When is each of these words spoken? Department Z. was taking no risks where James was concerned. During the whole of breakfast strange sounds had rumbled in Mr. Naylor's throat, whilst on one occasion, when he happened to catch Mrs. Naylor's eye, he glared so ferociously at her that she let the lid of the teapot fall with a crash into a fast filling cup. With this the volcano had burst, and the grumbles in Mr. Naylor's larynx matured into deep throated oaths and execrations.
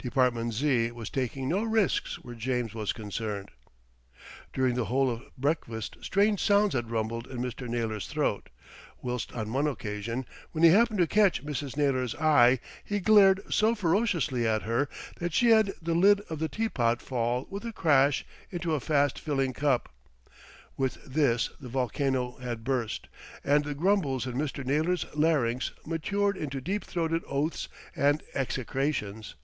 Department 0.00 0.54
Z. 0.54 0.92
was 0.92 1.10
taking 1.10 1.48
no 1.48 1.64
risks 1.64 2.22
where 2.22 2.36
James 2.36 2.72
was 2.72 2.92
concerned. 2.92 3.50
During 4.52 4.76
the 4.76 4.84
whole 4.84 5.10
of 5.10 5.24
breakfast 5.36 5.96
strange 6.02 6.40
sounds 6.40 6.72
had 6.72 6.88
rumbled 6.88 7.26
in 7.26 7.38
Mr. 7.38 7.66
Naylor's 7.68 8.06
throat, 8.06 8.48
whilst 9.02 9.32
on 9.32 9.52
one 9.52 9.66
occasion, 9.66 10.24
when 10.52 10.62
he 10.62 10.70
happened 10.70 11.00
to 11.00 11.08
catch 11.08 11.44
Mrs. 11.44 11.76
Naylor's 11.76 12.14
eye, 12.14 12.60
he 12.84 13.00
glared 13.00 13.40
so 13.52 13.74
ferociously 13.74 14.46
at 14.46 14.62
her 14.62 14.88
that 15.18 15.34
she 15.34 15.52
let 15.52 15.70
the 15.82 15.94
lid 15.94 16.20
of 16.30 16.38
the 16.38 16.48
teapot 16.48 17.02
fall 17.02 17.48
with 17.50 17.64
a 17.64 17.72
crash 17.72 18.24
into 18.52 18.74
a 18.74 18.80
fast 18.80 19.18
filling 19.18 19.52
cup. 19.52 19.88
With 20.76 21.02
this 21.04 21.50
the 21.60 21.68
volcano 21.68 22.36
had 22.38 22.62
burst, 22.62 23.08
and 23.42 23.64
the 23.64 23.74
grumbles 23.74 24.28
in 24.28 24.34
Mr. 24.34 24.64
Naylor's 24.64 25.06
larynx 25.16 25.72
matured 25.84 26.36
into 26.36 26.60
deep 26.60 26.84
throated 26.84 27.24
oaths 27.26 27.66
and 27.96 28.22
execrations. 28.34 29.34